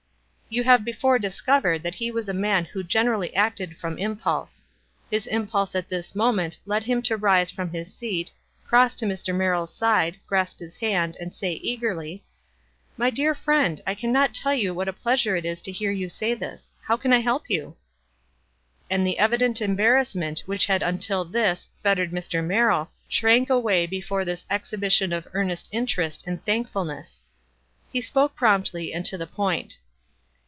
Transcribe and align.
You 0.53 0.65
have 0.65 0.83
before 0.83 1.17
discovered 1.17 1.81
that 1.83 1.95
he 1.95 2.11
was 2.11 2.27
a 2.27 2.33
man 2.33 2.65
who 2.65 2.83
generally 2.83 3.33
acted 3.33 3.77
from 3.77 3.97
impulse. 3.97 4.61
His 5.09 5.25
impulse 5.25 5.75
at 5.75 5.87
this 5.87 6.13
moment 6.13 6.57
led 6.65 6.83
him 6.83 7.01
to 7.03 7.15
rise 7.15 7.49
from 7.49 7.69
his 7.71 7.93
seat, 7.93 8.33
cross 8.67 8.93
to 8.95 9.05
Mr. 9.05 9.33
Merrill's 9.33 9.73
side, 9.73 10.19
grasp 10.27 10.59
his 10.59 10.75
hand 10.75 11.15
and 11.21 11.33
say, 11.33 11.53
eagerly,— 11.53 12.25
"My 12.97 13.09
dear 13.09 13.33
friend, 13.33 13.79
I 13.87 13.95
can 13.95 14.11
not 14.11 14.33
tell 14.33 14.53
you 14.53 14.73
what 14.73 14.89
a 14.89 14.91
pleasure 14.91 15.37
it 15.37 15.45
is 15.45 15.61
to 15.61 15.71
hear 15.71 15.89
you 15.89 16.09
say 16.09 16.33
this. 16.33 16.69
How 16.81 16.97
can 16.97 17.13
I 17.13 17.19
help 17.19 17.49
you?" 17.49 17.77
And 18.89 19.07
the 19.07 19.19
evident 19.19 19.61
embarrassment 19.61 20.43
which 20.47 20.65
had 20.65 20.83
until 20.83 21.23
this 21.23 21.69
fettered 21.81 22.11
Mr. 22.11 22.45
Merrill, 22.45 22.91
shrank 23.07 23.49
away 23.49 23.85
be 23.87 24.01
fore 24.01 24.25
this 24.25 24.45
exhibition 24.49 25.13
of 25.13 25.29
earnest 25.31 25.69
interest 25.71 26.25
and 26.27 26.43
thank 26.45 26.67
fulness. 26.69 27.21
He 27.93 28.01
spoke 28.01 28.35
promptly 28.35 28.93
and 28.93 29.05
to 29.05 29.17
the 29.17 29.25
point. 29.27 29.77